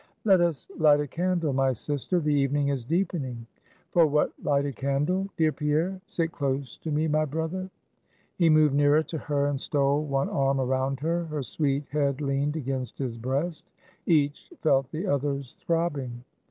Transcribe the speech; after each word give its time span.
"Let 0.25 0.41
us 0.41 0.67
light 0.79 0.99
a 0.99 1.05
candle, 1.05 1.53
my 1.53 1.73
sister; 1.73 2.19
the 2.19 2.33
evening 2.33 2.69
is 2.69 2.83
deepening." 2.83 3.45
"For 3.91 4.07
what 4.07 4.33
light 4.43 4.65
a 4.65 4.71
candle, 4.71 5.29
dear 5.37 5.51
Pierre? 5.51 6.01
Sit 6.07 6.31
close 6.31 6.77
to 6.77 6.89
me, 6.89 7.07
my 7.07 7.23
brother." 7.23 7.69
He 8.35 8.49
moved 8.49 8.73
nearer 8.73 9.03
to 9.03 9.19
her, 9.19 9.45
and 9.45 9.61
stole 9.61 10.03
one 10.05 10.27
arm 10.27 10.59
around 10.59 11.01
her; 11.01 11.25
her 11.25 11.43
sweet 11.43 11.85
head 11.91 12.19
leaned 12.19 12.55
against 12.55 12.97
his 12.97 13.15
breast; 13.15 13.69
each 14.07 14.51
felt 14.63 14.89
the 14.91 15.05
other's 15.05 15.53
throbbing. 15.53 16.23